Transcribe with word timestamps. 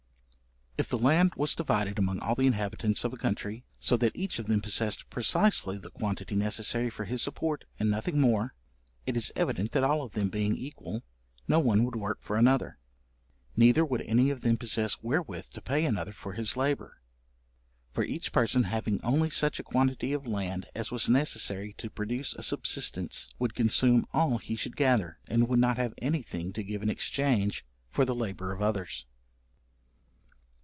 If 0.77 0.89
the 0.89 0.97
land 0.97 1.33
was 1.35 1.53
divided 1.55 1.99
among 1.99 2.21
all 2.21 2.33
the 2.33 2.47
inhabitants 2.47 3.03
of 3.03 3.13
a 3.13 3.17
country, 3.17 3.63
so 3.79 3.95
that 3.97 4.15
each 4.15 4.39
of 4.39 4.47
them 4.47 4.61
possessed 4.61 5.07
precisely 5.11 5.77
the 5.77 5.91
quantity 5.91 6.33
necessary 6.33 6.89
for 6.89 7.05
his 7.05 7.21
support, 7.21 7.65
and 7.79 7.87
nothing 7.91 8.19
more; 8.19 8.55
it 9.05 9.15
is 9.15 9.31
evident 9.35 9.73
that 9.73 9.83
all 9.83 10.01
of 10.01 10.13
them 10.13 10.29
being 10.29 10.55
equal, 10.57 11.03
no 11.47 11.59
one 11.59 11.83
would 11.83 11.95
work 11.95 12.19
for 12.23 12.35
another. 12.35 12.79
Neither 13.55 13.85
would 13.85 14.01
any 14.03 14.31
of 14.31 14.41
them 14.41 14.57
possess 14.57 15.03
wherewith 15.03 15.49
to 15.51 15.61
pay 15.61 15.85
another 15.85 16.13
for 16.13 16.33
his 16.33 16.57
labour, 16.57 16.99
for 17.91 18.03
each 18.03 18.31
person 18.31 18.63
having 18.63 18.99
only 19.03 19.29
such 19.29 19.59
a 19.59 19.63
quantity 19.63 20.13
of 20.13 20.25
land 20.25 20.65
as 20.73 20.89
was 20.89 21.07
necessary 21.07 21.73
to 21.73 21.91
produce 21.91 22.33
a 22.33 22.41
subsistence, 22.41 23.29
would 23.37 23.53
consume 23.53 24.07
all 24.13 24.39
he 24.39 24.55
should 24.55 24.75
gather, 24.75 25.19
and 25.29 25.47
would 25.47 25.59
not 25.59 25.77
have 25.77 25.93
any 25.99 26.23
thing 26.23 26.51
to 26.53 26.63
give 26.63 26.81
in 26.81 26.89
exchange 26.89 27.63
for 27.87 28.03
the 28.03 28.15
labour 28.15 28.51
of 28.51 28.63
others. 28.63 29.05